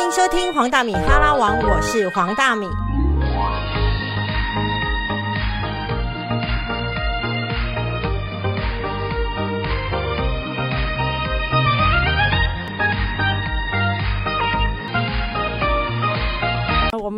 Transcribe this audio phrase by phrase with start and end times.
[0.00, 2.66] 欢迎收听黄大米哈拉王，我是黄大米。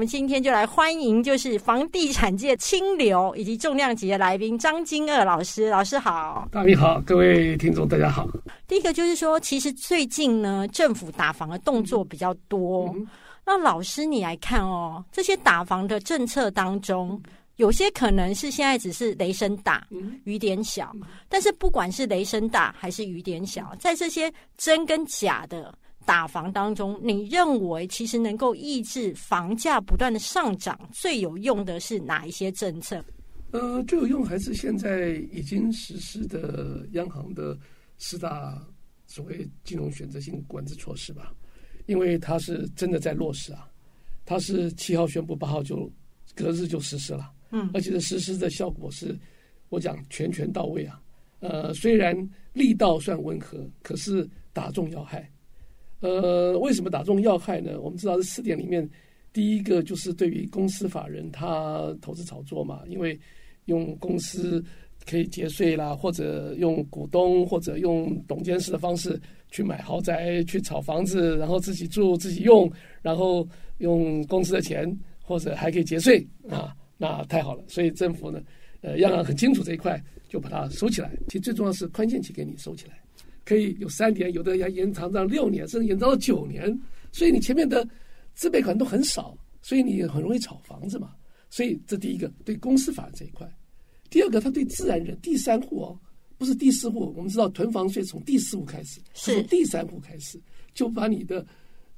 [0.03, 5.71] 们今天就来欢迎，就是房地产界清流以及重量级的来宾张金二老师。
[5.71, 8.29] 老师好，大米好，各位听众大家好。
[8.67, 12.93] 第一个就是说，其实最近呢，政府打房的动作比较多。
[13.47, 17.23] 那老师你来看哦，这些打房的政策当中，
[17.55, 19.87] 有些可能是现在只是雷声大
[20.25, 20.93] 雨点小，
[21.29, 25.73] 但是不管是雷声大还是雨点小，在这些真跟假的。
[26.05, 33.05] 打房当中，你认为其实能够抑制房价不断的上涨，最有用的是哪一些政策？
[33.53, 37.59] 呃，最有用还是现在已经实施的央行的
[37.99, 38.61] 四大
[39.07, 41.35] 所谓金融选择性管制措施吧，
[41.87, 43.69] 因为它是真的在落实啊，
[44.25, 45.91] 它是七号宣布，八号就
[46.35, 49.19] 隔日就实施了，嗯，而且这实施的效果是，
[49.69, 51.01] 我讲全权到位啊，
[51.41, 52.17] 呃，虽然
[52.55, 55.31] 力道算温和，可是打中要害。
[56.03, 57.81] 呃，为什么打中要害呢？
[57.81, 58.87] 我们知道这四点里面，
[59.33, 63.19] 第一个就是对于公司法人他投资炒作嘛，因为
[63.67, 64.63] 用公司
[65.09, 72.71] 可以节税啦，或者用股东或者用董监事的方式去买豪宅、去炒房子，然后自己住、自己用，
[73.01, 73.49] 然后
[73.79, 74.93] 用公司的钱，
[75.23, 77.63] 或者还可以节税啊，那太好了。
[77.69, 78.43] 所以政府呢，
[78.81, 81.13] 呃，央行很清楚这一块，就把它收起来。
[81.29, 83.02] 其实最重要是宽限期给你收起来。
[83.45, 86.79] 可以有三年，有的要延长到六年，甚至延长到九年。
[87.11, 87.87] 所以你前面的
[88.35, 91.15] 自备款都很少，所以你很容易炒房子嘛。
[91.51, 93.47] 所以这第一个对公司法这一块，
[94.09, 96.01] 第二个他对自然人第三户哦，
[96.39, 97.13] 不是第四户。
[97.15, 100.41] 我们知道囤房税从第四户开始，是从第三户开始
[100.73, 101.47] 就把你的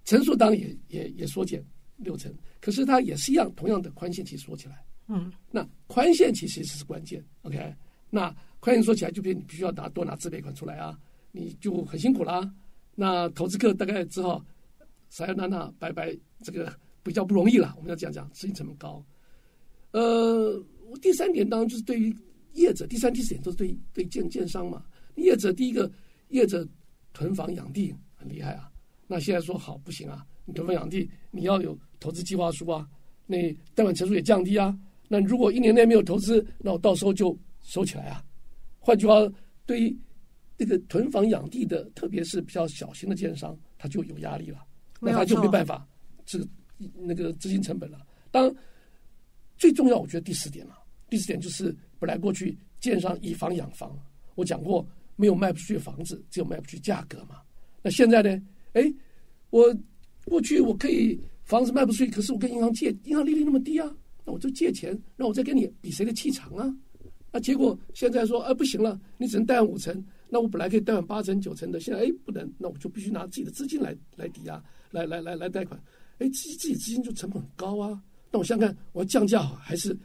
[0.05, 1.65] 层数当然也也也缩减
[1.99, 4.85] 六成，可是它也是一样，同样的宽限期缩起来。
[5.07, 7.25] 嗯，那宽限期其实是关键。
[7.43, 7.73] OK，
[8.11, 10.99] 那宽限说起来，就变你必须要拿多拿自备款出来啊。
[11.37, 12.49] 你就很辛苦啦，
[12.95, 14.39] 那投资客大概只好
[15.09, 16.73] 撒撒那那拜拜，这个
[17.03, 17.75] 比较不容易了。
[17.77, 19.05] 我们要讲讲资金成本高。
[19.91, 20.65] 呃，
[21.03, 22.17] 第三点当然就是对于
[22.53, 24.85] 业者，第三、第四点都是对对建建商嘛。
[25.17, 25.91] 业者第一个，
[26.29, 26.65] 业者
[27.13, 28.71] 囤房养地很厉害啊。
[29.09, 32.89] 那现在说好不行啊，你囤房养地，你要有投资计划书啊，
[33.27, 34.79] 那贷款成数也降低啊。
[35.09, 38.25] 那如果一年内没有投资，那我到时候就收起来啊。
[38.79, 39.15] 换句话，
[39.67, 39.99] 对于
[40.57, 44.65] 这个囤房养地的，特别是比较小型的建商，他就有压力了，
[45.01, 45.87] 那他就没办法，
[46.25, 46.49] 这个
[46.95, 47.99] 那个资金成本了。
[48.31, 48.55] 当
[49.59, 50.79] 最重要，我觉得第四点了，
[51.09, 53.99] 第四点就是本来过去建商以房养房，
[54.37, 57.41] 我讲过没有卖不出去房子，只有卖不出去价格嘛。
[57.83, 58.41] 那现在呢？
[58.75, 58.93] 哎，
[59.51, 59.75] 我
[60.25, 63.93] 过去我可以房子卖不出去，可是我跟银行借，银行利率那么低啊，
[64.25, 66.73] 那我就借钱，那我再跟你比谁的气场啊？
[67.31, 70.05] 那结果现在说，哎，不行了，你只能贷五成。
[70.29, 75.81] 那我本来可以贷款八成九成的，现在哎不能，那我就必须拿自己的资金来来抵押，来来来来贷款，
[76.19, 78.03] 哎自自己资金就成本很高啊。
[78.31, 79.97] 那我想想看，我要降价好还是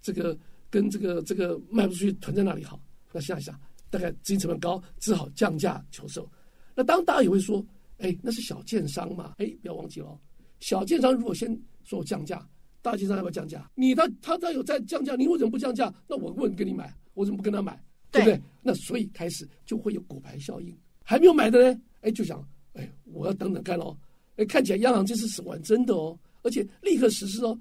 [0.00, 0.38] 这个
[0.70, 2.80] 跟这个这个卖不出去囤在那里好？
[3.12, 3.58] 那想一想，
[3.90, 6.30] 大概资金成本高，只好降价求售。
[6.74, 7.64] 那当大家也会说，
[7.98, 10.20] 哎，那是小建商嘛，哎不要忘记了，
[10.60, 11.48] 小建商如果先
[11.82, 12.46] 说我降价，
[12.82, 13.68] 大建商要不要降价？
[13.74, 15.92] 你他他他有在降价，你为什么不降价？
[16.06, 17.82] 那我问跟你买，我怎么不跟他买？
[18.24, 18.42] 对不对？
[18.62, 23.96] 那所以开始就会有股牌效应，还没有买的呢，哎，就想，哎，我要等等看哦，
[24.36, 27.58] 哎，看起来央行这次是玩真的哦，而且立刻实施哦。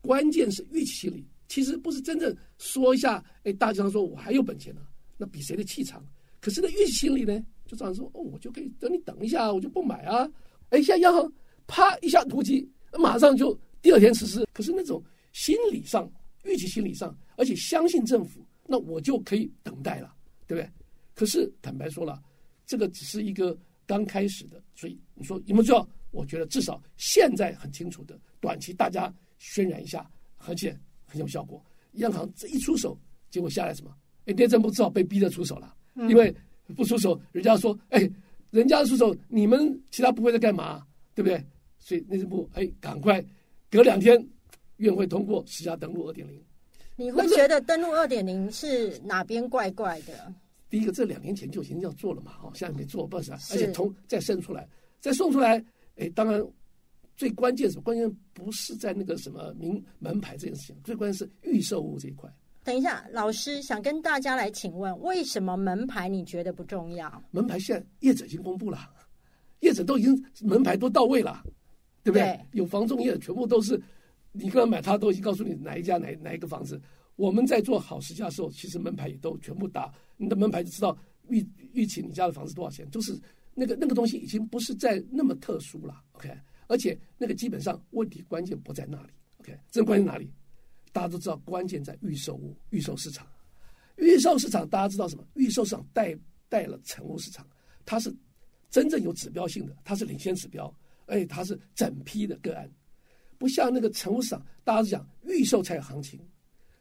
[0.00, 4.80] 关键是预期心理，其实不是真正说一下，哎，大家说我还有本钱呢，
[5.16, 6.04] 那比谁的气场？
[6.40, 10.28] 可是那预期心理呢，就这样说，哦，我就可以等你等一下，我就不买啊。
[10.70, 11.32] 哎，现在央行
[11.66, 12.68] 啪一下突击，
[12.98, 14.46] 马上就第二天实施。
[14.52, 16.10] 可是那种心理上、
[16.44, 18.40] 预期心理上，而且相信政府。
[18.72, 20.14] 那我就可以等待了，
[20.46, 20.70] 对不对？
[21.12, 22.22] 可是坦白说了，
[22.64, 25.88] 这个只是一个刚开始的，所以你说有没有做？
[26.12, 30.08] 我觉得至少现在很清楚的，短期大家渲染一下，
[30.46, 31.60] 而且很有效果。
[31.94, 32.96] 央行这一出手，
[33.28, 33.92] 结果下来什么？
[34.26, 35.74] 哎，内政部只好被逼着出手了，
[36.08, 36.32] 因为
[36.76, 38.08] 不出手，人家说，哎，
[38.50, 40.86] 人家出手，你们其他部会在干嘛？
[41.14, 41.44] 对不对？
[41.78, 43.24] 所以内政部哎，赶快
[43.68, 44.24] 隔两天，
[44.76, 46.40] 院会通过实价登录二点零。
[47.00, 50.30] 你会觉得登录二点零是哪边怪怪的？
[50.68, 53.32] 第一个，这两年前就已经要做了嘛，哦，现在没做，不是？
[53.32, 54.68] 而且从再生出来，
[55.00, 55.64] 再送出来，
[55.96, 56.46] 哎，当然
[57.16, 57.82] 最关键什么？
[57.82, 62.30] 关键不是在那个什么名门牌这件事情，最关键是预售物这一块。
[62.64, 67.10] 等一下，老师想跟大家来请问，为什么门牌你觉得不重要？
[67.30, 68.78] 门牌现在业者已经公布了，
[69.60, 71.42] 业者都已经门牌都到位了，
[72.04, 72.38] 对不对？
[72.52, 73.80] 有房仲业，全部都是
[74.32, 76.80] 你跟他买，他的东西告诉你哪一家哪哪一个房子。
[77.16, 80.96] 我们在做好时价的时候，其实门牌也都全部打，你的门牌就知道
[81.28, 83.20] 预预期你家的房子多少钱，就是
[83.54, 86.30] 那个那个东西已经不是在那么特殊了，OK？
[86.66, 89.08] 而且那个基本上问题关键不在那里
[89.40, 89.58] ，OK？
[89.70, 90.32] 真关键哪里？
[90.92, 93.26] 大家都知道，关键在预售屋、预售市场。
[93.96, 95.24] 预售市场大家知道什么？
[95.34, 96.16] 预售市场带
[96.48, 97.46] 带了成屋市场，
[97.84, 98.14] 它是
[98.70, 100.74] 真正有指标性的，它是领先指标，
[101.06, 102.70] 而且它是整批的个案，
[103.40, 106.20] 不像那个成屋市场，大家是讲预售才有行情。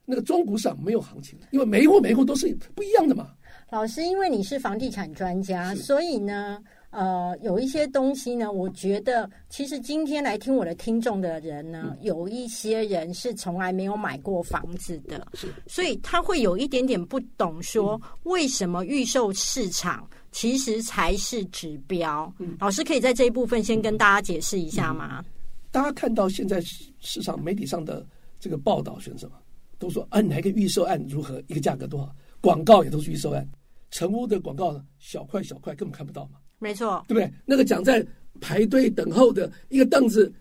[0.04, 3.30] 那个中古市场没有行情，因为每一户每一户都是不一样的嘛。
[3.70, 6.60] 老师，因为你是房地产专家，所以呢，
[6.90, 15.26] 呃，有一些东西呢，我觉得其实今天来听我的听众的人呢，有一些人是从来没有买过房子的，
[15.68, 22.34] 所以他会有一点点不懂，说为什么预售市场其实才是指标。
[22.60, 25.24] 老师可以在这一部分先跟大家解释一下吗？
[25.72, 26.62] 大家看到现在
[27.00, 28.06] 市场媒体上的
[28.40, 29.36] 这个报道选什么？
[29.78, 32.14] 都说啊，哪个预售案如何，一个价格多少？
[32.42, 33.48] 广告也都是预售案，
[33.92, 36.40] 成屋的广告呢小块小块，根本看不到嘛。
[36.58, 37.34] 没错，对不对？
[37.46, 38.06] 那个讲在
[38.42, 40.32] 排队等候的一个凳子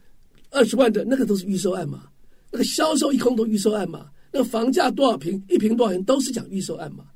[0.51, 2.09] 二十万的那个都是预售案嘛。
[2.51, 4.11] 那个销售一空都预售案嘛。
[4.33, 7.07] 那个房价多少平，一平多少钱都是讲预售案嘛。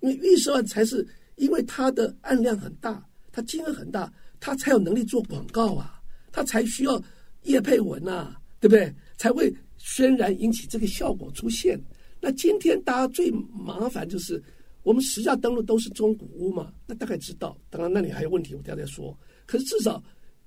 [0.00, 1.06] 因为预售案才是，
[1.36, 6.00] 因为它的案量很大，它金额很大，它才有能力做广告啊，
[6.32, 7.00] 它才需要
[7.44, 8.92] 叶佩文呐，对不对？
[9.16, 9.52] 才会。
[9.82, 11.80] 渲染引起这个效果出现，
[12.20, 14.40] 那今天大家最麻烦就是
[14.82, 17.56] 我们实价登录都是中古屋嘛，那大概知道。
[17.70, 19.18] 当然那里还有问题，我等下再说。
[19.46, 20.04] 可是至少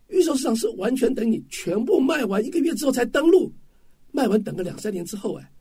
[0.10, 3.52] 预售市场是完全等你全部卖完一个月之后才登录，
[4.12, 5.52] 卖完等个两三年之后，哎，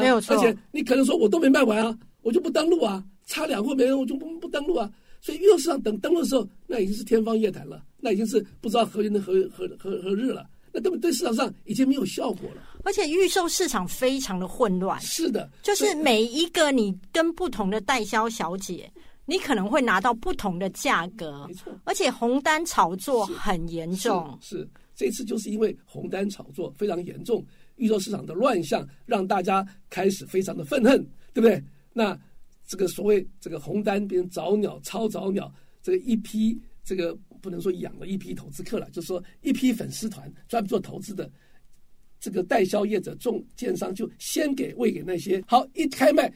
[0.00, 0.34] 没有错。
[0.34, 4.92] 而且你可能说我都没卖完啊，我就不登录啊，差两户没人我就不不登录啊。
[5.20, 10.44] 所以预售市场等登录的时候，那已经是天方夜谭了，那已经是不知道何年的何何何何日了。
[10.72, 15.00] 那根本对市场上已经没有效果了，而且预售市场非常的混乱。
[15.00, 18.90] 是的，就是每一个你跟不同的代销小姐，
[19.26, 21.72] 你可能会拿到不同的价格，没错。
[21.84, 24.38] 而且红单炒作很严重。
[24.40, 27.44] 是这次就是因为红单炒作非常严重，
[27.76, 31.02] 预售市场的乱象让大家开始非常的愤恨，
[31.32, 31.62] 对不对？
[31.92, 32.16] 那
[32.68, 35.52] 这个所谓这个红单变成早鸟、超早鸟，
[35.82, 37.18] 这个一批这个。
[37.42, 41.32] 不能说养了一批投资客了，就是说一批粉丝团专门做投资的
[42.20, 46.30] 这个代销业者、中建商就先给喂给那些好一开卖，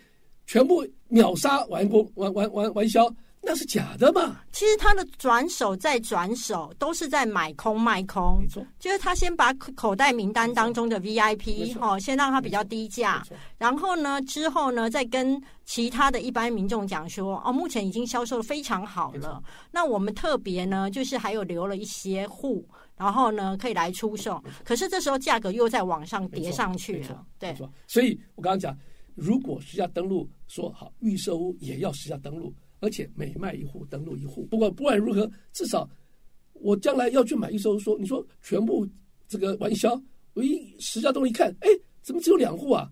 [0.47, 3.15] 全部秒杀完工完完完完销。
[3.47, 4.41] 那是假的嘛？
[4.53, 8.67] 其实他的转手再转手都是在买空卖空，没错。
[8.79, 13.23] 就是他先把口袋名单当中的 VIP 哈，先让他比较低价，
[13.59, 19.43] 然后呢，之后呢，再跟其他的一般民众讲说，哦，目前已经销售的非常好了。
[19.71, 24.43] 那我们特别呢，就是还有留了一些户，然后呢，可以来出售。
[24.65, 27.55] 可是这时候价格又在往上叠上去了，对。
[27.87, 28.77] 所以我刚刚讲，
[29.15, 32.53] 如果实价登录说好，预售屋也要实价登录。
[32.81, 35.89] 而且每卖一户登录一户，不管不管如何，至少
[36.53, 38.87] 我将来要去买一艘，说你说全部
[39.27, 40.01] 这个完销，
[40.35, 41.69] 我一十家东一看，哎，
[42.03, 42.91] 怎么只有两户啊？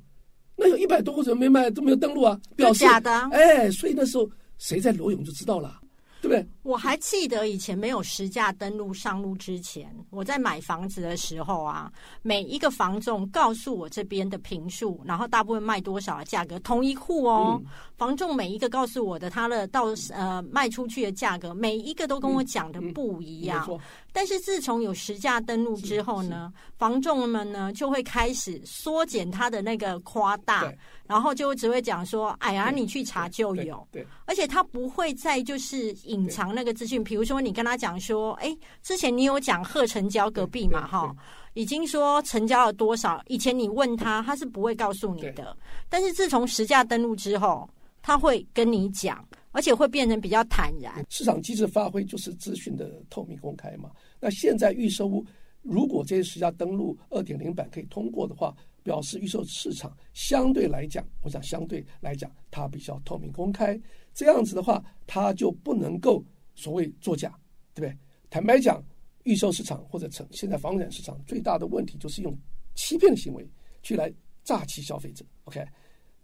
[0.57, 2.41] 那有一百多户怎么没卖都没有登录啊？
[2.57, 3.11] 表示假的。
[3.31, 5.82] 哎，所以那时候谁在裸泳就知道了。
[6.23, 6.47] 对不对？
[6.63, 11.93] 我还记得以前没有实价登录上路之前，我在买房子的时候啊，
[12.23, 17.61] 每一个房仲告诉我这边的平数，然后大部分卖多少的价格，同一户哦，
[17.99, 23.69] 房仲每一个告诉我的他的到呃卖出去的价格，每一个都跟我讲的不一样。
[24.13, 30.73] 但是自从有实价登录之后呢，房仲们呢就会开始缩减他的那个夸大，
[31.13, 37.05] 然后就只会讲说：“哎呀，你去查就有。”对，而且他不会再就是隐藏那个资讯。
[37.05, 40.87] 比如说，你跟他讲说：“哎，之前你有讲贺成交隔壁嘛？
[40.87, 41.15] 哈，
[41.53, 43.23] 已经说成交了多少？
[43.27, 45.55] 以前你问他，他是不会告诉你的。
[45.91, 47.69] 但是自从实价登录之后，
[48.01, 49.23] 他会跟你讲。”
[49.55, 51.05] 而且会变成比较坦然。
[51.11, 53.91] 市场机制发挥就是资讯的透明公开嘛。
[54.19, 55.23] 那现在预售屋，
[55.63, 63.81] 如果这些实家登录二点零版可以通过的话，表示预售市场相对来讲，我想相对来讲它比较透明公开。
[64.13, 67.35] 这样子的话，它就不能够所谓作假，
[67.75, 67.99] 对不对？
[68.29, 68.83] 坦白讲，
[69.25, 72.37] 预售市场或者成现在房产市场最大的问题就是用
[72.75, 73.49] 欺骗的行为
[73.83, 74.13] 去来
[74.45, 75.25] 诈欺消费者。
[75.45, 75.65] OK，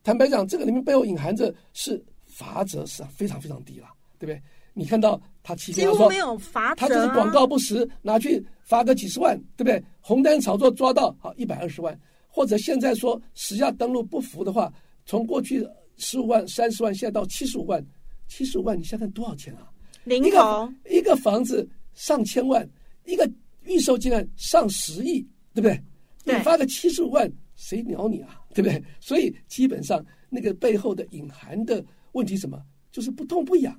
[0.03, 2.05] 坦白讲，这个里面背后隐含着是。
[2.31, 4.43] 罚则是非常非常低了，对不对？
[4.79, 9.83] 你看到他欺骗说，没有罚他就是广告不实，拿去罚个几十万，对不对？
[10.01, 14.73] 红单炒作抓到好一百二十万，或者现在说实价登录不服的话，
[15.05, 15.67] 从过去
[15.97, 17.85] 十五万、三十万，现在到七十五万，
[18.29, 19.69] 七十五万，你现在看多少钱啊？
[20.05, 22.67] 零头一个房子上千万，
[23.05, 23.29] 一个
[23.65, 25.21] 预售金额上十亿，
[25.53, 25.83] 对不对？
[26.25, 28.41] 对你发个七十五万，谁鸟你啊？
[28.55, 28.81] 对不对？
[29.01, 32.63] 所以基本上那个背后的隐含的问题什么？
[32.91, 33.79] 就是不痛不痒，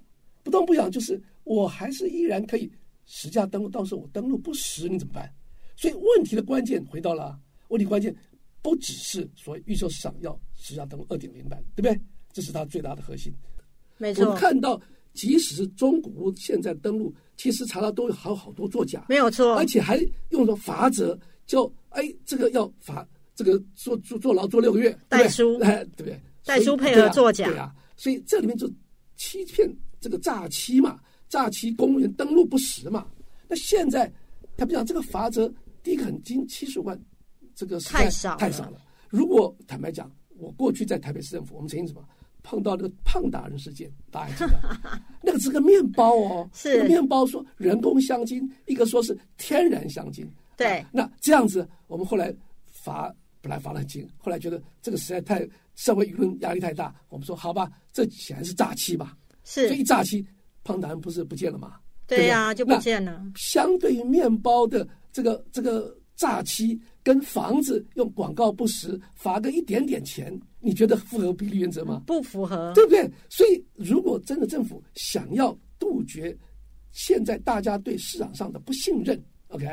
[0.50, 2.72] 不痛不痒，就是我还是依然可以
[3.06, 5.32] 实价登录，到时候我登录不实，你怎么办？
[5.75, 8.13] 所以问题的关键回到了问题关键，
[8.63, 12.01] 不只是所谓预售市场要实价登录二点零版，对不对？
[12.34, 13.32] 这是它最大的核心。
[13.98, 14.82] 没错我们，看到，
[15.13, 26.20] 即使是中古屋现在登录，其实查到都有好好多作假，没有错而，且还用了法则，叫哎这个要罚这个坐坐坐牢坐六个月，代书哎对不对？
[26.44, 28.68] 代书配合作假对啊，对啊，所以这里面就
[29.15, 33.08] 欺骗这个诈欺嘛，诈欺公务员登录不实嘛。
[33.48, 34.12] 那现在
[34.58, 35.51] 他们讲这个罚则，
[35.82, 37.00] 第一个很金七十万，
[37.56, 38.82] 这个太少了太少了。
[39.10, 42.03] 如果坦白讲，我过去在台北市政府，我们曾经什么
[42.44, 45.01] 碰到那个胖达人事件，大家还记得？
[45.22, 50.29] 那个是个面包哦，是面包说人工香精，一个说是天然香精。
[50.56, 52.34] 对啊那这样子，我们后来
[52.65, 59.18] 罚本来罚了很轻，后来觉得这个实在太社会舆论压力太大，我们说好吧，这显然是诈欺吧。
[59.50, 60.25] 所以一，诈欺，
[60.63, 61.77] 胖达人不是不见了吗？
[62.06, 72.01] 对呀，就不见了，相对于面包的这个这个诈欺，跟房子用广告不实罚个一点点钱，你觉得符合比例原则吗？
[72.06, 73.10] 不符合，对不对？
[73.29, 76.36] 所以，如果真的政府想要杜绝
[76.91, 79.65] 现在大家对市场上的不信任，OK，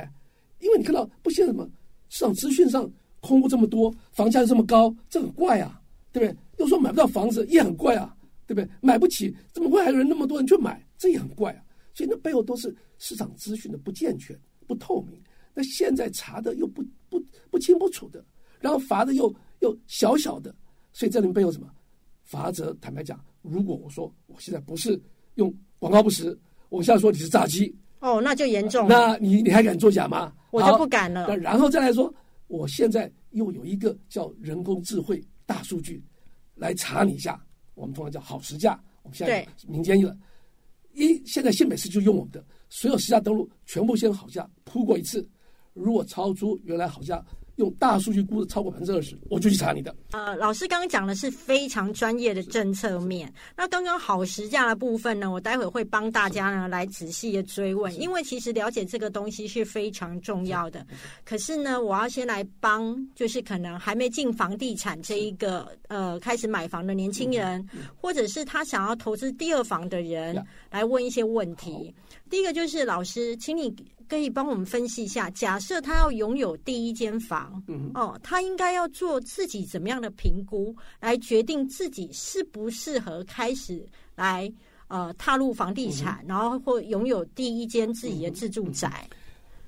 [0.61, 1.69] 因为你看到不信任什么，
[2.09, 2.91] 市场资讯上
[3.21, 5.79] 空屋这么多，房价又这么高，这很怪啊，
[6.13, 6.39] 对不对？
[6.59, 8.16] 又说买不到房子也很怪啊，
[8.47, 8.69] 对不对？
[8.81, 10.85] 买不起，怎么会还有人那么多人去买？
[10.97, 11.63] 这也很怪啊。
[11.95, 15.21] 所以那背后都是市场资讯的不健全、不透明。
[15.55, 18.25] 那现在查的又不不不清不楚的，
[18.61, 20.55] 然后罚的又又小小的，
[20.93, 21.67] 所以这里面背后什么？
[22.23, 25.01] 罚则坦白讲，如果我说我现在不是
[25.37, 26.37] 用广告不实，
[26.69, 30.33] 我现在说你是诈欺，哦，那就严重了，那你你还敢作假吗？
[30.51, 31.37] 我就不敢了那。
[31.37, 32.13] 然后再来说，
[32.49, 36.03] 我现在又有一个叫人工智慧大数据
[36.57, 37.41] 来查你一下，
[37.77, 40.17] 我们通常叫好实价，我们现在民间了。
[40.95, 45.29] 一现在新北市就用我们的所有实价登录，全部先好价铺过一次，
[45.75, 47.25] 如果超出原来好价，
[47.57, 49.95] 用大数据估的超过百分之二十，我就去查你的。
[50.13, 53.33] 呃，老师刚刚讲的是非常专业的政策面。
[53.57, 60.87] 那刚刚好时价的部分呢，我待会会帮大家呢来仔细的追问，因为其实了解这个东西是非常重要的。
[61.25, 71.95] 可是呢，我要先来帮，就是可能还没进房地产这一个呃开始买房的年轻人，或者是他想要投资第二房的人呀，来问一些问题。
[72.29, 73.75] 第一个就是老师，请你
[74.09, 77.91] 可以帮我们分析一下，假设他要拥有第一间房，嗯。
[77.95, 83.85] 哦，他应该要做自己怎么样的评估，来决定自己适不适合开始
[84.15, 84.53] 来
[84.89, 89.09] 呃踏入房地产，然后或拥有第一间自己的自住宅。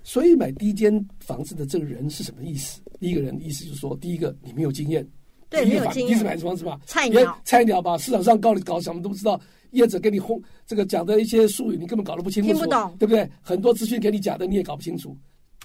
[0.04, 2.80] 所以买第一间房子的这个人是什么意思？
[2.99, 5.07] 第一个人的意思就是说，第一个你没有经验，
[5.50, 6.09] 对没有经验。
[6.09, 7.38] 房第一次买房子吧，菜鸟。
[7.45, 9.38] 菜鸟吧，市场上搞搞什么都不知道，
[9.71, 13.29] 业者给你轰这个讲的一些术语，你根本搞得不清楚，听不懂对不对？
[13.41, 15.17] 很多资讯给你讲的你也搞不清楚，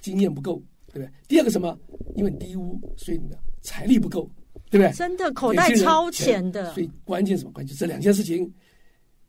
[0.02, 1.10] 经验不够，对不对？
[1.28, 1.78] 第二个什么？
[2.16, 4.30] 因为你低污，所以你的财力不够，
[4.70, 4.92] 对不对？
[4.92, 7.50] 真的口袋超钱的所，以关键什么？
[7.52, 8.52] 关键这两件事情，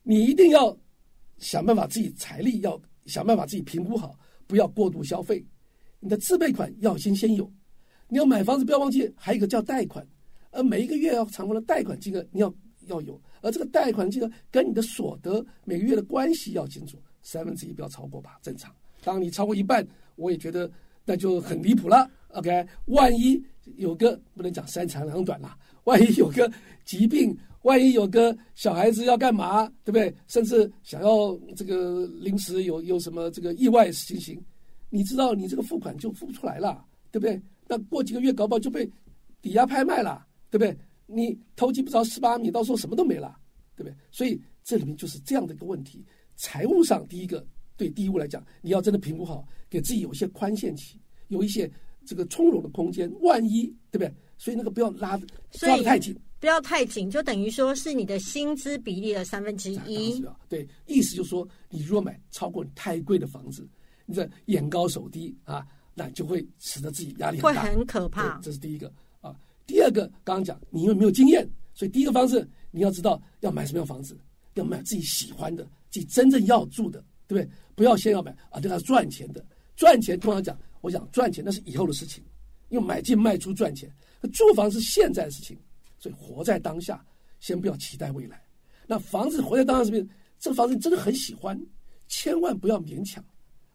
[0.03, 0.75] 你一定要
[1.37, 4.17] 想办法自己财力要想办法自己评估好，
[4.47, 5.45] 不要过度消费。
[5.99, 7.51] 你的自备款要先先有，
[8.09, 10.05] 你要买房子不要忘记还有一个叫贷款，
[10.51, 12.53] 而每一个月要偿还的贷款金额你要
[12.87, 18.73] 要有，而这个贷款金额跟你的所得每个月的关系要清楚，三分之一不要超过吧，正常。
[19.03, 20.69] 当你超过一半，我也觉得
[21.05, 22.09] 那就很离谱了。
[22.29, 23.41] OK，万一
[23.77, 26.51] 有个不能讲三长两短啦， 万一有个
[26.83, 30.13] 疾病，万一有个小孩子要干嘛，对不对？
[30.27, 34.43] 甚至想要这个临时有有什么这个意外情形，
[34.89, 37.41] 你知道你这个付款就付不出来了，对不对？
[37.67, 38.89] 那过几个月搞不好就被
[39.41, 40.77] 抵押拍卖了，对不对？
[41.05, 43.35] 你投机不着十八米，到时候什么都没了，
[43.75, 43.95] 对不对？
[44.11, 46.03] 所以这里面就是这样的一个问题。
[46.35, 47.45] 财务上，第一个
[47.77, 51.71] 对第一屋来讲，你要真的评估好，给自己有一些宽限期，有一些
[52.05, 53.11] 这个从容的空间。
[53.21, 54.13] 万一对不对？
[54.37, 63.65] 所以那个不要拉得所以抓得太紧，不要太紧，就等于说是你的薪资比例的三分之一对，意思就是说，你如果买超过太贵的房子，
[64.05, 69.04] 你这眼高手低啊，那就会使得自己压力很大，会很可怕，这是第一个啊。
[69.65, 74.17] 第二个，刚刚讲你因为没有经验，所以第一个方式你要知道要买什么样的房子，
[74.53, 77.51] 要买自己喜欢的，自己真正要住的，对不对？
[77.75, 79.45] 不要先要买啊，对它赚钱的，
[79.75, 82.23] 赚钱通常讲，我想赚钱那是以后的事情，
[82.69, 83.91] 因为买进卖出赚钱，
[84.31, 85.57] 住房是现在的事情，
[85.99, 87.03] 所以活在当下，
[87.39, 88.41] 先不要期待未来。
[88.87, 90.07] 那房子活在当下是不是？
[90.37, 91.59] 这个房子你真的很喜欢，
[92.07, 93.23] 千万不要勉强。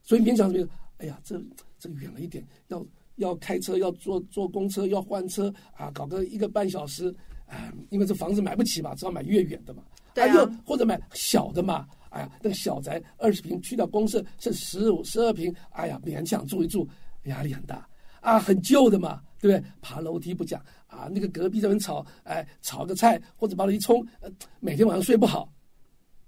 [0.03, 0.69] 所以勉强什么？
[0.99, 1.41] 哎呀，这
[1.79, 2.85] 这个远了一点，要
[3.21, 7.15] 要开车，要坐坐公车，要换车啊，搞个一个半小时
[7.47, 9.83] 啊，因为这房子买不起嘛，只好买越远的嘛。
[10.13, 11.87] 对啊又或者买小的嘛。
[12.11, 16.89] 哎呀，那个小宅二十平，去掉公社是十五、十二平，哎呀，勉强住一住，
[17.27, 17.89] 压力很大
[18.21, 19.71] 啊，很旧的嘛，对不对？
[19.81, 25.53] 爬楼梯不讲啊，那个隔壁这边炒，哎，炒个菜或者把它一冲，呃，每天晚上睡不好，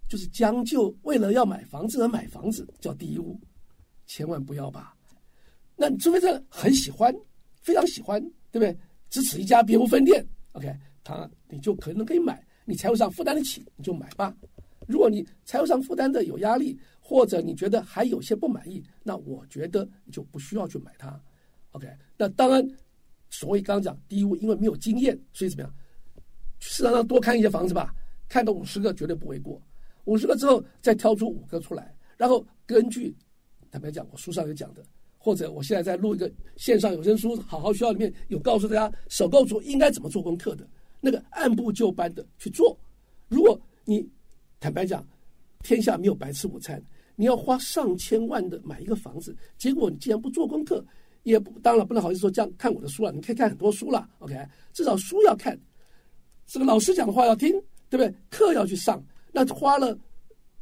[0.09, 3.37] 就是将就为了要买房子而买房子，叫第一屋，
[4.07, 4.95] 千万不要吧。
[5.83, 7.13] 那你除非是很喜欢，
[7.61, 8.23] 非常喜欢，
[8.53, 8.79] 对不对？
[9.11, 10.25] 只此一家，别无分店。
[10.53, 10.73] OK，
[11.03, 14.33] 他你就可能可以买，你财务上负担得起，你就买吧。
[14.87, 21.21] 如果你财务上负担的有压力，或者你觉得还有些不满意，那我觉得你就不需要去买它。
[21.73, 22.65] OK，那当然，
[23.29, 25.75] 所谓刚刚讲第一屋，因为没有经验，所以怎么样？
[26.61, 27.93] 市场上多看一些房子吧，
[28.29, 29.61] 看到五十个绝对不为过。
[30.05, 33.13] 五十个之后再挑出五个出来，然后根据
[33.69, 34.85] 坦白讲，我书上有讲的，
[35.25, 40.69] 或者我现在在录一个线上有声书，好好学校里面有告诉大家首购族应该怎么做功课的，
[41.01, 42.77] 那个按部就班的去做。
[43.29, 44.05] 如果你
[44.59, 45.07] 坦白讲，
[45.63, 46.83] 天下没有白吃午餐，
[47.15, 50.85] 你要花上千万的买一个房子，结果你既然不做功课，
[51.23, 54.35] 也不当然不能好意思说这样看我的书了，你可以看很多书了，OK，
[54.73, 55.57] 至少书要看，
[56.47, 57.53] 这个老师讲的话要听，
[57.89, 58.13] 对不对？
[58.29, 59.01] 课要去上，
[59.31, 59.97] 那花了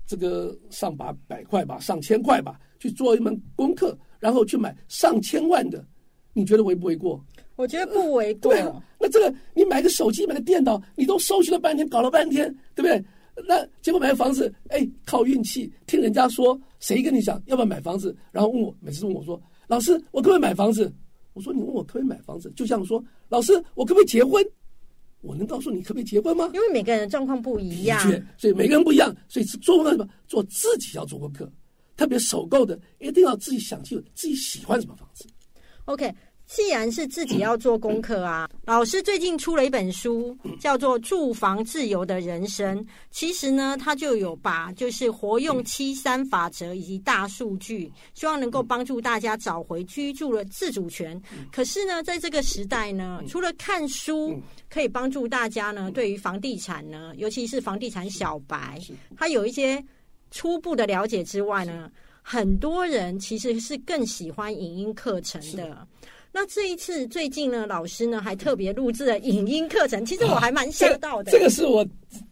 [0.06, 5.84] 这个上把百块吧，上千块吧，去做一门功课，然后去买上千万的，
[6.32, 7.20] 你觉得为不为过？
[7.56, 8.52] 我觉得不为过。
[8.52, 13.04] 对啊，那这个你买个手机，买个电脑，你都搜寻了半天，搞了半天，对不对？
[13.48, 20.92] 那结果买个房子，哎，靠运气，听人家说，谁跟你讲要不要买房子，然后问我，每次问我说，老师，我可不可以买房子？
[21.32, 24.44] 我说你问我可不可以买房子，就像说，老师，我可不可以结婚？
[25.22, 26.50] 我能告诉你可不可以结婚吗？
[26.54, 30.08] 因为每个人的状况不一样，的确，所以每个人不一样，所以做什么？
[30.26, 31.50] 做自己要做功课，
[32.00, 35.26] 特别首购的一定要自己想清楚自己喜欢什么房子。
[35.84, 36.10] OK，
[36.46, 42.82] 既然是自己要做功课啊，老师最近出了一本书，叫做《住房自由的人生》。
[43.10, 51.20] 其实呢，他就有把就是活用七三法则以及大数据，希望能够帮助大家找回居住的自主权。
[51.52, 58.80] 可是呢，在这个时代呢，除了看书可以帮助大家呢，对于房地产呢，尤其是房地产小白，
[59.18, 59.84] 他有一些
[60.30, 61.90] 初步的了解之外呢。
[62.22, 65.88] 很多人其实是更喜欢影音课程的。
[66.30, 71.32] 那这一次最近呢，老师呢还特别录制了影音课程，其实我还蛮吓到的。
[71.32, 71.84] 这个是我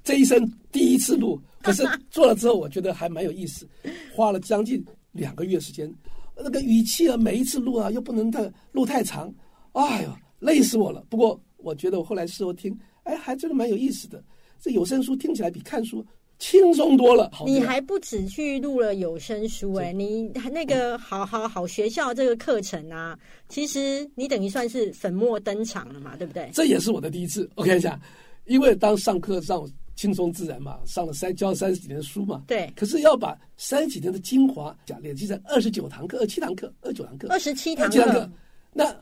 [0.05, 3.67] 这一生第一次录， 可是做了之后，我觉得还蛮有意思，
[4.15, 5.93] 花了将近两个月时间。
[6.37, 9.35] 那个语气啊，每一次录啊，又不能太录太长，
[9.73, 11.05] 哎呦，累死我了。
[11.09, 14.23] 不过我觉得我后来事后听，哎，还真的蛮有意思的。
[14.61, 16.05] 这有声书听起来比看书。
[16.39, 26.49] 轻松多了，你还不止去录了有声书哎、欸，你那个好好好学校这个课程啊，其实你等于算是粉墨登场了嘛，对不对？
[26.55, 27.51] 这也是我的第一次。
[27.57, 28.01] 我跟你讲，
[28.45, 32.73] 因为当上课上轻松自然嘛，上了三教三十几年书嘛，对。
[32.77, 38.31] 可是要把三十几年的精华讲累积在二十九堂课、二七堂课、二九堂课、二十七堂课，
[38.73, 38.95] 那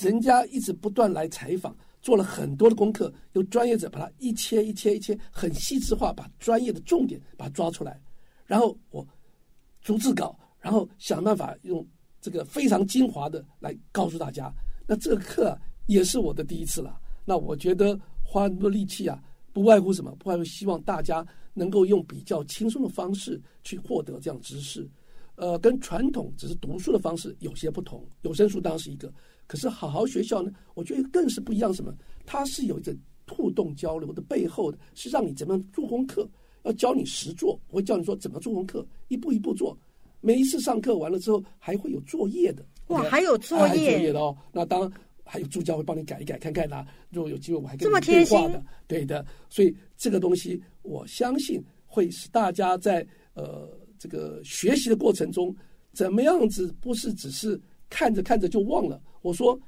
[0.00, 1.72] 人家一直不断来采访。
[2.08, 8.00] 做了很多的功课，由专业者把它一切一切一切很细致化，把专业的重点把它抓出来，
[8.46, 9.06] 然后我
[9.82, 11.86] 逐字稿，然后想办法用
[12.18, 14.50] 这个非常精华的来告诉大家。
[14.86, 16.98] 那这个课、也是我的第一次了。
[17.26, 20.10] 那我觉得花很多力气啊，不外乎什么？
[20.18, 24.88] 不外乎希望大家能够用比较轻松的方式去获得这样知识。
[25.34, 28.02] 呃，跟传统只是读书的方式有些不同。
[28.22, 29.12] 有声书当然是一个。
[29.48, 31.72] 可是好好学校呢，我觉得更是不一样。
[31.72, 31.92] 什么？
[32.26, 32.94] 它是有一个
[33.26, 36.28] 互动交流的背后的，是让你怎么样做功课，
[36.64, 39.76] 要教你实做，我会教你说怎么做功课，一步一步做。
[40.20, 42.62] 每一次上课完了之后，还会有作业的。
[42.88, 44.36] 哇，还有作业，还有作业的哦。
[44.52, 44.92] 那当然
[45.24, 46.86] 还有助教会帮你改一改，看看啦、啊。
[47.10, 48.62] 如果有机会，我还跟这么你对话的。
[48.86, 53.66] 对的，所以这个东西，我相信会使大家在呃
[53.98, 55.56] 这个学习的过程中，
[55.94, 57.58] 怎么样子不是只是。
[57.90, 59.00] 看着看着就忘了。
[59.22, 59.58] 我说，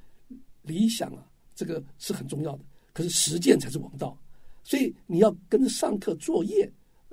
[0.63, 4.17] 理想啊，这个是很重要的，可是实践才是王道。
[4.63, 6.71] 所以你要跟着上课作业，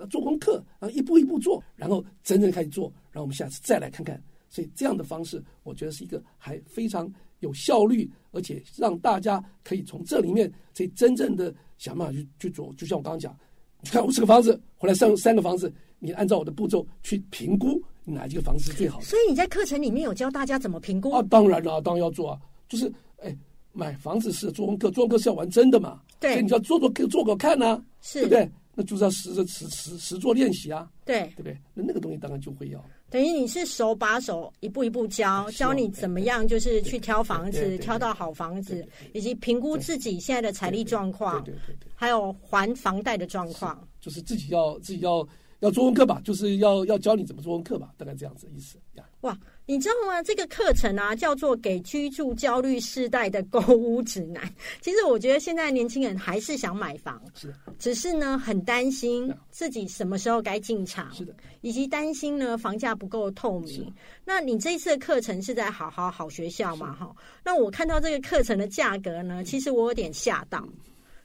[0.09, 4.21] 做功课，然后一步一步做，然后真正开始做，然后我们下次再来看看。
[4.49, 12.73] 所以这样的方式，我觉得是一个还非常有效率，而且让大家可以从这里面，所以真正的想办法去去做。
[12.75, 13.37] 就像我刚刚讲，
[13.81, 17.81] 你看五十个房子，回来上三个房子，你按照我的步骤去评估。
[18.09, 19.05] 哪一个房子是最好的？
[19.05, 21.21] 所以你在课程里面有教大家怎么评估啊？
[21.29, 22.39] 当然了，当然要做啊。
[22.69, 23.35] 就是哎，
[23.73, 26.01] 买房子是做功课，做功课是要玩真的嘛。
[26.19, 28.51] 对，所以你要做做做给我看呐、啊，是对不对？
[28.79, 31.57] 那就是要实实实实做练习啊，对对不对？
[31.73, 32.83] 那那个东西当然就会要。
[33.09, 45.27] 等于你是手把手一步一步教，教你怎么样就是去挑房子，挑到好房子，以及评估自己现在的财力状况，对对对，还有还房贷的状况，就是自己要自己要
[45.59, 49.03] 要做功课吧，就是要要教你怎么做功课吧，大概这样子的意思呀。
[49.21, 50.21] 哇，你知道吗？
[50.21, 54.43] 这个课程啊，叫做《给居住焦虑世代的购物指南》。
[54.81, 63.91] 其实我觉得现在年轻人还是想买房，是，只是呢很担心自己什么时候该进场，是的，以及担心呢房价不够透明。
[64.23, 66.93] 那你这次的课程是在好好好学校嘛？
[66.93, 67.11] 哈，
[67.43, 70.63] 那我看到这个课程的价格呢，其实我有点吓到，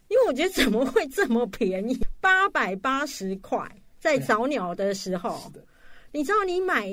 [0.09, 1.99] 因为我觉得怎么会这么便宜？
[2.21, 3.71] 八百八十块，
[4.03, 5.41] 在早鸟的时候，
[6.11, 6.91] 你知道你买。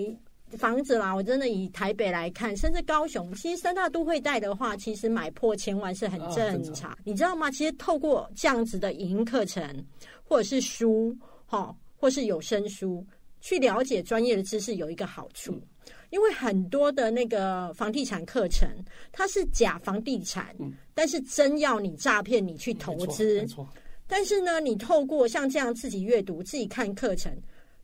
[0.58, 6.98] 房子啦，我真的以台北来看，甚至高雄，其实三大都会带的话，其实买破千万是很正常。
[7.04, 7.52] 你知道吗？
[7.52, 9.86] 其实透过这样子的影音课程，
[10.24, 13.06] 或者是书，哈，或是有声书，
[13.40, 15.54] 去了解专业的知识，有一个好处，
[16.10, 18.68] 因为很多的那个房地产课程，
[19.12, 20.56] 它是假房地产，
[20.96, 23.70] 但是真要你诈骗你去投资，没错。
[24.10, 27.32] 但是呢，你透过像这样自己阅读、自己看课程。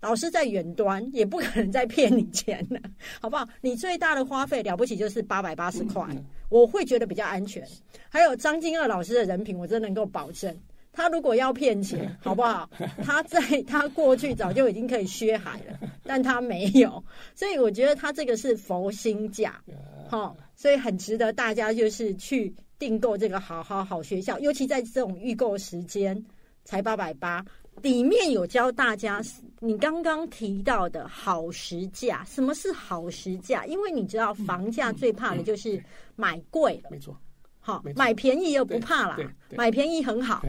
[0.01, 2.79] 老师在远端也不可能再骗你钱了，
[3.19, 3.47] 好不好？
[3.61, 6.05] 你最大的花费了不起就是八百八十块，
[6.49, 7.65] 我会觉得比较安全。
[8.07, 10.55] 还有张金二老师的人品，我真能够保证，
[10.91, 12.69] 他如果要骗钱， 好不好？
[13.03, 19.59] 他在他过去早就已经可以削海了， 但他没有，所以我觉得他这个是佛心价，
[20.07, 26.23] 好，所以很值得大家就是去订购这个好好好学校，尤其在这种预购时间
[26.63, 27.45] 才八百八。
[27.81, 29.21] 里面有教大家
[29.59, 33.65] 你刚刚提到的好时价，什么是好时价？
[33.65, 35.83] 因为你知道房价最怕的就是
[36.15, 37.13] 买贵了，没错，
[37.59, 39.17] 好买便宜又不怕啦，
[39.57, 40.41] 买便宜很好，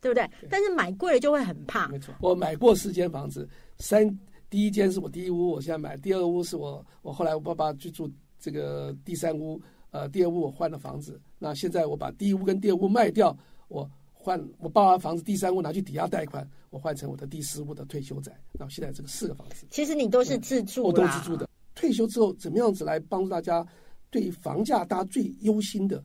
[0.00, 0.28] 对不对？
[0.50, 1.86] 但是买贵了就会很怕。
[1.86, 4.04] 没错，我买过四间房子，三
[4.50, 13.34] 第一间是我第一屋，我现在买第二屋是我我后来我爸爸去住这个第三屋，呃，第二屋我换了房子，那现在我把第一屋跟第二屋卖掉，
[13.68, 13.88] 我。
[14.24, 18.30] 换我爸爸房子第三屋拿去抵押贷款，我换成我的第四屋的退休宅。
[18.52, 21.48] 然后现在这个四个房子，其实你都是自住，我都自住的。
[21.74, 23.66] 退休之后怎么样子来帮助大家？
[24.10, 25.96] 对房价大家最忧心的，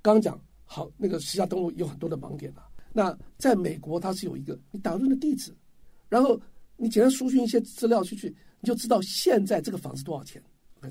[0.00, 2.66] 刚刚讲好那个实价登录有很多的盲点啊。
[2.90, 5.54] 那在美国它是有一个，你打入你的地址，
[6.08, 6.40] 然后
[6.78, 10.42] 你简单输进一些资料出去，你就知道现在这个房子多少钱。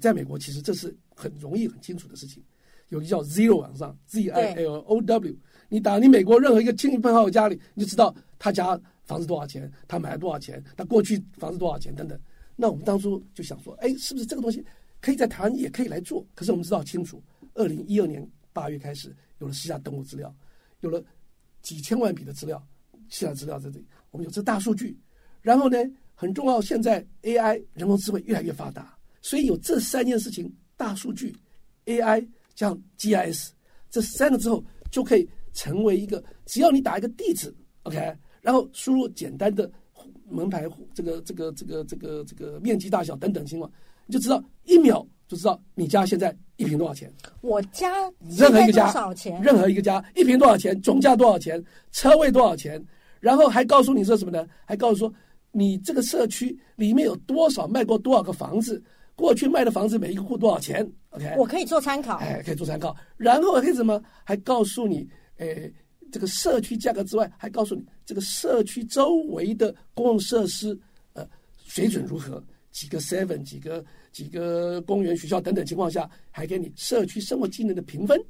[0.01, 2.43] 在美国其实这是很容易很清楚的事情，
[2.89, 5.35] 有个叫 Zero 网上 Z I L O W。
[5.69, 12.19] 你打你美国任何一个亲戚朋友家里，你就知道他家房子多少钱，他买了多少钱，他过去房子多少钱等等。
[12.55, 14.65] 那我们当初就想说，哎，是不是这个东西
[14.99, 16.25] 可以在台湾也可以来做？
[16.33, 17.21] 可是我们知道清楚，
[17.53, 20.33] 二零一二年八月开始有了私下登录资料，
[20.79, 21.03] 有了
[21.61, 22.65] 几千万笔的资料，
[23.09, 24.97] 私下资料在这里，我们有这大数据。
[25.41, 25.77] 然后呢，
[26.15, 28.96] 很重要，现在 AI 人工智慧越来越发达，
[29.27, 31.35] 所以有这三件事情：大数据、
[31.85, 33.49] AI 加上 GIS
[33.89, 35.27] 这三个之后就可以。
[35.53, 37.97] 成为一个，只要你打一个地址，OK，
[38.43, 39.67] 然后输入简单的
[40.29, 43.71] 门牌这个这个这个这个这个面积大小等等情况，
[44.05, 47.11] 你就知道一秒就知道你家现在一平多少钱。
[47.41, 47.91] 我家
[48.29, 49.41] 任何一个家多少钱？
[49.41, 50.79] 任何一个家一平多少钱？
[50.79, 51.59] 总价多少钱？
[51.91, 52.79] 车位多少钱？
[53.19, 54.47] 然后还告诉你说什么呢？
[54.63, 55.11] 还告诉说
[55.51, 58.79] 你这个社区里面有多少卖过多少个房子，
[59.17, 62.17] 过去卖的房子每一个户多少钱？OK，我可以做参考。
[62.17, 62.95] 哎，可以做参考。
[63.17, 63.99] 然后可以什么？
[64.23, 65.09] 还告诉你。
[65.37, 65.73] 诶，
[66.11, 70.79] 这个社区价格之外，还告诉你这个社区周围的公共设施，
[71.13, 71.27] 呃，
[71.65, 72.41] 水准如何？
[72.71, 78.23] 几个 seven，几个几个公园、学校等等情况下，还给你社区生活技能的评分，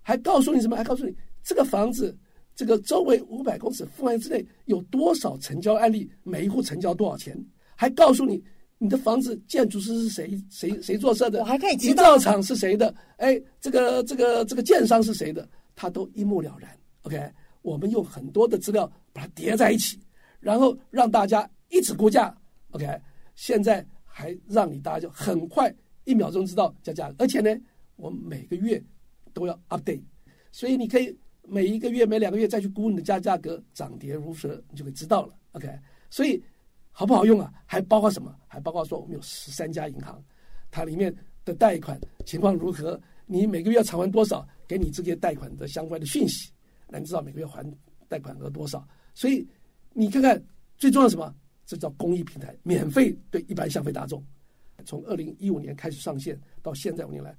[0.00, 0.74] 还告诉你什么？
[0.74, 2.16] 还告诉你这个房子，
[2.56, 7.38] 这个周围五百公尺范围之内有多少成交案例，每一户成交多少钱？
[7.76, 8.42] 还告诉你
[8.84, 10.38] 你的房子建筑师是谁？
[10.50, 11.40] 谁谁做设的？
[11.40, 12.02] 我还可以知道。
[12.04, 12.94] 营造厂是谁的？
[13.16, 15.48] 哎，这个这个这个建商是谁的？
[15.74, 16.70] 他都一目了然
[17.00, 19.98] ，OK，我们用很多的资料把它叠在一起，
[20.38, 22.36] 然后让大家一直估价
[22.72, 22.86] ，OK，
[23.34, 27.58] 现在还让你大家就很快一秒钟知道加价，而且呢，
[27.96, 28.78] 我们每个月
[29.32, 30.02] 都要 update，
[30.52, 31.18] 所以你可以
[31.48, 35.66] 每一个月、每两个月再去估你的价价格涨跌如何，你就会知道了，OK，
[36.10, 36.40] 所以
[36.96, 37.52] 好不好用啊？
[37.66, 38.32] 还包括什么？
[38.46, 40.22] 还包括说我们有十三家银行，
[40.70, 41.12] 它里面
[41.44, 42.98] 的贷款情况如何？
[43.26, 44.46] 你每个月要偿还多少？
[44.68, 46.50] 给你这些贷款的相关的讯息，
[46.88, 47.66] 那你知道每个月还
[48.08, 48.86] 贷款额多少？
[49.12, 49.46] 所以
[49.92, 50.40] 你看看
[50.78, 51.34] 最重要什么？
[51.66, 54.24] 这叫公益平台，免费对一般消费大众。
[54.86, 57.36] 从二零一五年开始上线到现在五年来，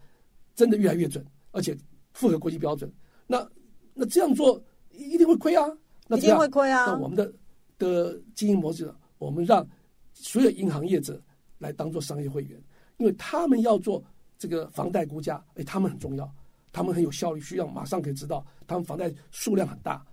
[0.54, 1.78] 真的越来越准，而且
[2.14, 2.92] 符合国际标准。
[3.26, 3.48] 那
[3.94, 5.66] 那这样做一定会亏啊？
[6.08, 6.86] 那一定会亏啊！
[6.88, 7.32] 那我们的
[7.78, 9.68] 的经营模式，我们让
[10.14, 11.22] 所有银行业者
[11.58, 12.62] 来当做商业会员，
[12.98, 14.04] 因为他们要做
[14.38, 16.34] 这个房贷估价，哎，他们很重要，
[16.72, 20.06] 他们很有效率，需要马上可以知道他们房贷数量很大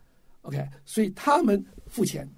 [0.42, 2.28] ，OK，所以他们付钱，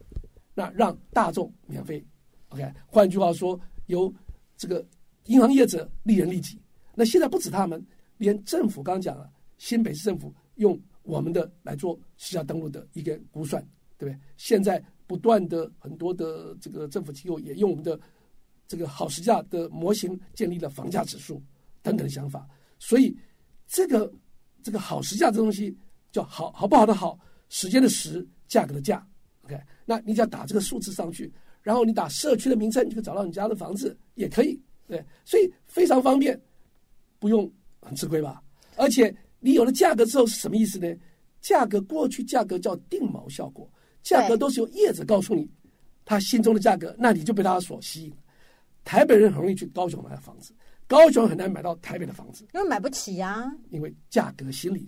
[0.55, 2.05] 那让大众免费
[2.49, 4.13] ，OK，换句话说，由
[4.57, 4.87] 这个
[5.27, 6.61] 银行业者利人利己。
[6.95, 7.85] 那现在不止他们，
[8.19, 13.63] 连政府刚讲了，新北市政府用我们的来做实价登录的一个估算，
[13.99, 14.21] 对不对？
[14.37, 17.99] 现在不断的很多的这个政府机构也用我们的
[18.67, 21.43] 这个好实价的模型建立了房价指数
[21.83, 23.17] 等等想法，所以
[23.67, 24.13] 这个
[24.63, 25.77] 这个好实价这东西
[26.11, 29.07] 叫好好不好的好，时间的时，价格的价
[29.45, 29.61] ，OK？
[29.85, 36.41] 那你只要打这个数字上去，然后你打社区的名称，就可以找到你家的房子，也可以，对，所以非常方便。
[37.19, 38.43] 不用很吃亏吧？
[38.77, 40.95] 而且你有了价格之后是什么意思呢？
[41.41, 43.67] 价格过去价格叫定锚效果，
[44.05, 45.51] 价格都是由业者告诉你
[46.05, 48.15] 他心中的价格，那你就被他所吸引。
[48.85, 50.55] 台北人很容易去高雄买房子，
[50.87, 53.51] 高雄很难买到台北的房子，因为买不起呀。
[53.71, 54.87] 因为价格心理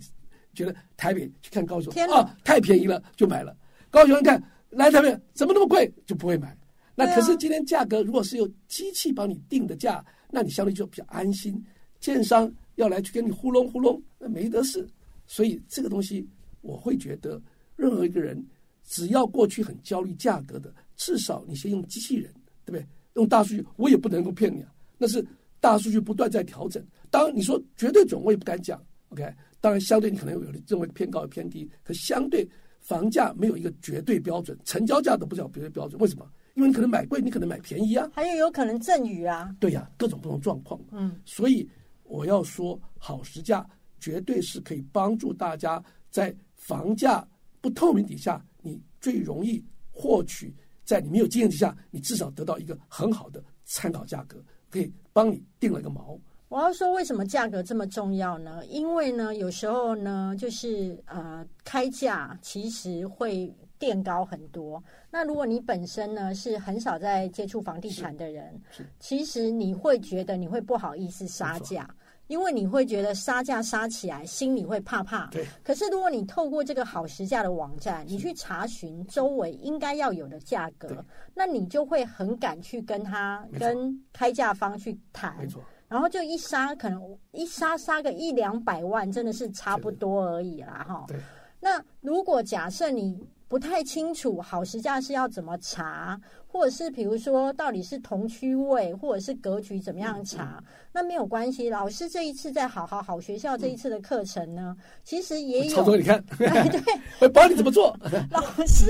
[0.53, 3.57] 觉得台北去看高雄啊太便宜了就买了，
[3.89, 6.55] 高雄人看来台北怎么那么贵就不会买。
[6.95, 11.63] 那可是今天价格如果是由机器帮你定的价，那你相对就比较安心。
[11.99, 14.87] 建商要来去跟你糊弄糊弄，那没得事。
[15.25, 16.27] 所以这个东西，
[16.61, 17.41] 我会觉得，
[17.75, 18.43] 任何一个人
[18.87, 22.33] 只要过去很焦虑价格的，至少你先用机器人，
[22.65, 22.87] 对不对？
[23.13, 24.73] 用大数据，我也不能够骗你啊。
[24.97, 25.23] 那是
[25.59, 26.83] 大数据不断在调整。
[27.11, 28.83] 当然你说绝对准，我也不敢讲。
[29.09, 29.23] OK，
[29.61, 36.01] 当然相对你可能有的认为偏高偏低，可相对房价没有一个绝对标准，成交价都不叫绝对标准。
[36.01, 36.27] 为什么？
[36.55, 38.09] 因为你可能买贵，你可能买便宜啊。
[38.13, 39.55] 还有有可能赠与啊。
[39.59, 40.79] 对呀，各种不同状况。
[40.91, 41.69] 嗯，所以。
[42.09, 43.69] 我要说，好时价
[43.99, 47.27] 绝对是可以帮助大家在房价
[47.59, 56.17] 不透明底下，你最容易获取，在你没有经验之下，你至少得到一个很好的参考价格，可以帮你定了个锚。
[56.49, 58.65] 我要说，为什么价格这么重要呢？
[58.67, 64.81] 因为呢，有时候呢，就是呃，开价其实会垫高很多。
[65.11, 68.57] 那如果你本身呢是很少在接触房地产的人，
[68.97, 71.89] 其实你会觉得你会不好意思杀价。
[72.27, 75.27] 因为你会觉得杀价杀起来，心里会怕怕。
[75.27, 75.45] 对。
[75.63, 85.35] 可是如果你透过这个好实价的网站，你去查询周围应该要有的价格，那你就会很敢去跟他、跟开价方去谈。
[85.37, 85.61] 没错。
[85.87, 91.05] 然后就一杀，可能一杀杀个一两百万，真的是差不多而已啦，哈。
[91.07, 91.17] 对。
[91.59, 96.19] 那如果假设你不太清楚好实价是要怎么查？
[96.47, 100.63] 或者是比如说，到底是同区位，或者是格局怎么样查？
[100.91, 101.69] 那没有关系。
[101.69, 106.47] 老师这一次在好好好学校这一次的课程呢，其实也有操作，你看，对，
[107.21, 107.95] 我帮你怎么做。
[108.31, 108.85] 老师，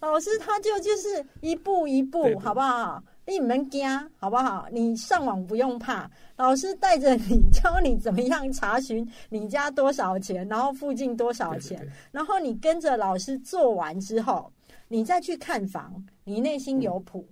[0.00, 3.02] 老师他就就是一步一步，好不好？
[3.26, 4.66] 你们家好不好？
[4.72, 14.50] 你上网不用怕，老师带着你教你怎么样查询你家多少钱，然后附近多少钱，然后你跟着老师做完之后。
[14.88, 15.92] 你再去看房，
[16.28, 17.24] 你内心有谱，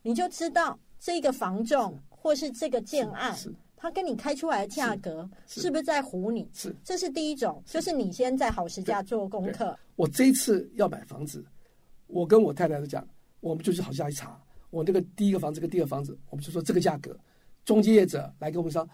[0.00, 3.36] 你就知道这个房仲或是这个建案，
[3.76, 6.48] 他跟你开出来的价格是不是在唬你？
[6.54, 9.78] 是，这是第一种，就是你先在好时价做功课。
[9.96, 11.44] 我这一次要买房子，
[12.06, 13.06] 我跟我太太都讲，
[13.40, 17.14] 我们就去好价一查，我那个第一个房子跟第二个房子，我们就说这个价格，
[17.66, 18.88] 中介业者来跟我们说，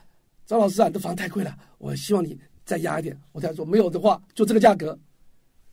[0.46, 3.16] 张老师啊，你的房太贵了，我希望你再压一点。
[3.30, 4.98] 我太太说没有的话，就这个价格。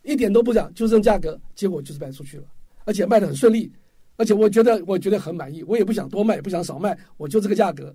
[0.03, 2.45] 一点都不涨，就这价格，结果就是卖出去了，
[2.85, 3.69] 而且卖的很顺利，
[4.15, 7.93] 而且我觉得我觉得很满意，我也不想多卖，也不想少卖，我就这个价格。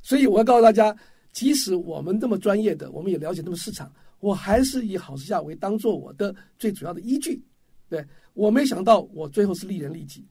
[0.00, 0.96] 所以我要告诉大家，
[1.32, 7.42] 即使我们这么专业的，我们也了解这么市场，我还是以好市价为当做我的最主要的依据。
[7.88, 10.26] 对我没想到，我最后是利人利己。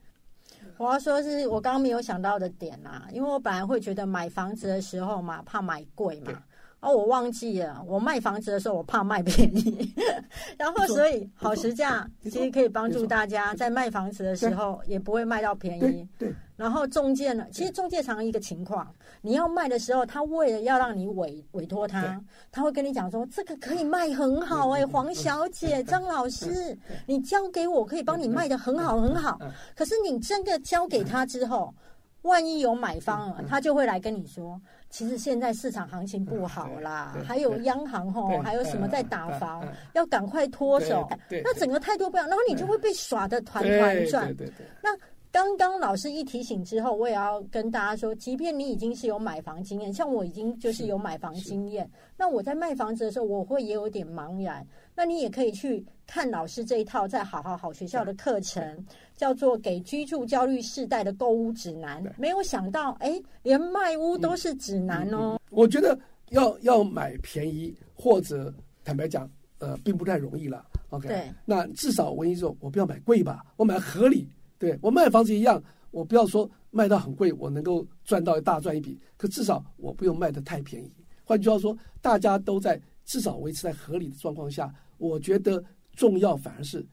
[0.78, 6.44] 我要说是我刚刚没有想到的点啊，因为我本来会觉得买房子的时候嘛，怕买贵嘛。
[6.80, 9.94] 哦，我忘记了，我卖房子的时候我怕卖便宜，
[10.58, 16.08] 然后所以好时价其实可以帮助大家在卖房子的时候也不会卖到便宜。
[16.20, 29.40] 对，然后中介呢，其实中介常一个情况，你要卖的时候，他为了要让你委委托他，他会跟你讲说这个可以卖很好哎，黄小姐、张老师，你交给我可以帮你卖的很好很好。
[29.76, 31.74] 可是你真的交给他之后，
[32.22, 34.62] 万一有买方了，他就会来跟你说。
[34.90, 41.08] 其实现在市场行情不好啦，还有央行吼，还有什么在打房，要赶快脱手。
[41.30, 44.36] 那整个态度不一样，然后你就会被耍的团团转。
[44.82, 44.90] 那
[45.38, 54.66] 刚刚老师一提醒之后，我也要跟大家说，即便你已经是有买房经验，像我已经就是有买房经验，那我在卖房子的时候，我会也有点茫然。
[54.96, 58.84] 那你也可以去看老师这一套在好好好学校的课程，
[59.16, 62.04] 叫做《给居住焦虑世代的购物指南》。
[62.18, 65.40] 没有想到，哎，连卖屋都是指南哦。
[65.52, 65.96] 我觉得
[66.30, 68.52] 要要买便宜，或者
[68.84, 70.66] 坦白讲，呃，并不太容易了。
[70.90, 74.28] OK，对，那至少我跟你说，我不要买贵吧，我买合理。
[74.58, 79.00] 对我卖房子一样，我不要说卖到很贵，我能够赚到大赚一笔。
[79.16, 80.92] 可至少我不用卖的太便宜。
[81.24, 86.86] 换句话说，大家都在至少维持在合理的状况下，我觉得重要反而是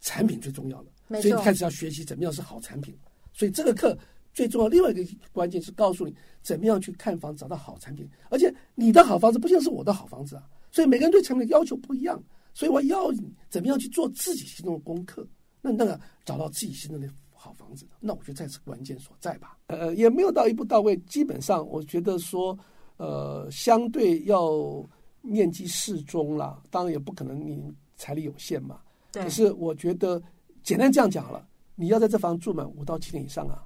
[0.00, 1.20] 产品最重要了。
[1.20, 2.96] 所以开始要学习怎么样是好产品。
[3.32, 3.96] 所以这个课
[4.32, 8.08] 最重要，另外一个关键是告诉你怎么样去看房找到好产品。
[8.30, 12.22] 而且你的好房子不像是我的好房子啊，所以每个人对产品的要求不一样。
[12.54, 15.26] 所以我要你怎么样去做自己心中的功课。
[15.64, 19.56] 那那个找到自己心中的好房子，那我觉得这是关键所在吧。
[19.68, 22.58] 呃，也没有到一步到位，基本上我觉得说，
[22.96, 24.50] 呃，相对要
[25.22, 26.60] 面积适中啦。
[26.68, 28.80] 当然也不可能你财力有限嘛。
[29.12, 29.22] 对。
[29.22, 30.20] 可是我觉得
[30.64, 33.64] 简单这样讲了，你要在这房住满五到七年以上啊，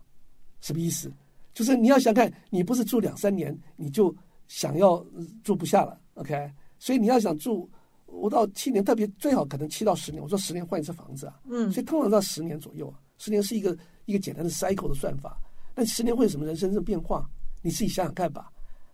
[0.60, 1.10] 什么意思？
[1.54, 4.14] 就是你要想看，你不是住两三年你就
[4.48, 5.04] 想要
[5.42, 6.52] 住不下了，OK？
[6.78, 7.68] 所以你要想住。
[8.06, 10.22] 五到七年，特别最好可能七到十年。
[10.22, 13.00] 我说十年换一次房子啊，嗯，所以通常在十年左右啊。
[13.18, 15.38] 十年是一个一个简单的 cycle 的算法。
[15.74, 17.28] 那十年会有什么人生的变化？
[17.62, 18.50] 你自己想想看吧，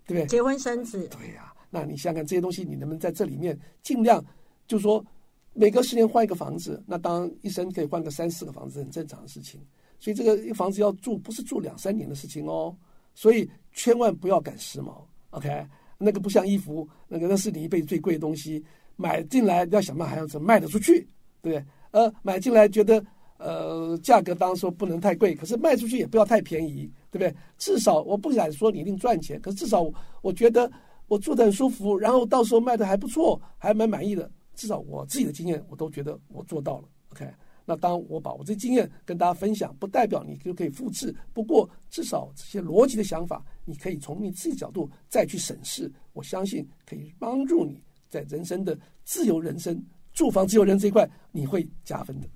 [0.07, 0.27] 对不对？
[0.27, 1.09] 结婚生子。
[1.09, 4.25] 对呀，那你想想看这些东西，你能不能在这里面尽量，
[4.67, 5.05] 就说
[5.53, 6.83] 每隔十年换一个房子？
[6.87, 9.61] 那当一生可以换个三四个房子，很正常的事情。
[10.01, 12.75] 所以这个一房子要住，不是住两三年的事情哦。
[13.15, 15.67] 所以千万不要赶时髦，OK？
[15.99, 18.65] 那个不像衣服，那个那是你一辈子最贵的东西。
[19.03, 21.01] 买进来要想办法，还要怎么卖得出去，
[21.41, 21.65] 对不对？
[21.91, 23.05] 呃，买进来觉得
[23.39, 27.35] 呃价格当然说不能太贵，可是卖出去也不要太便宜，对不对？
[27.59, 29.85] 至少我不敢说你一定赚钱，可是至少
[30.23, 30.71] 我觉得
[31.09, 34.31] 我住得很舒服，然后到时候卖的还不错，还蛮满意的。
[34.55, 36.85] 至少我自己的经验，我都觉得我做到了。
[37.13, 37.27] OK，
[37.65, 41.15] 那当我把我这经验跟大家分享，不代表你就可以复制。
[41.33, 47.83] 不过至少这些逻辑的想法，你可以从你自己角度再去审视，我相信可以帮助你。
[48.13, 52.29] 在人生的自由人生、住房自由人这一块，你会加分的。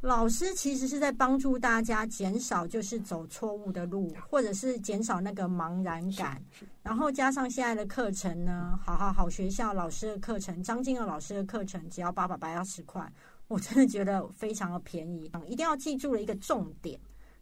[0.00, 6.42] 老师其实是在帮助大家减少就是走错误的路，或者是减少那个茫然感。
[6.82, 13.08] 然后加上现在的课程呢，好好好学校老师的课程，张静娥老师的课程只要八百八二十块，
[13.46, 15.30] 我真的觉得非常的便宜。
[15.46, 16.98] 一定要记住了一个重点，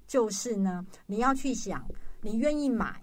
[0.07, 1.83] 就是呢，你要去想，
[2.21, 3.03] 你愿意买，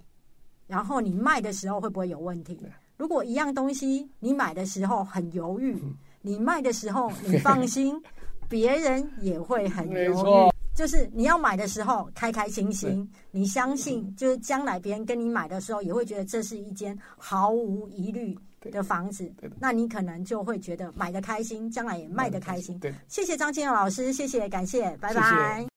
[0.66, 2.58] 然后你卖的时候会不会有问题？
[3.02, 5.76] 如果一样东西你买的时候很犹豫，
[6.22, 8.00] 你卖的时候你放心，
[8.48, 10.54] 别人也会很犹豫。
[10.76, 18.38] 就是你要买的时候开开心心，你相信，就是将来别人跟你买的时候也会觉得这是一间毫无疑虑
[18.72, 19.34] 的房子。
[19.60, 22.80] 那你可能就会觉得买的开心，将来也卖的开心。
[23.08, 25.68] 谢谢张金勇老师，谢谢，感谢，拜拜。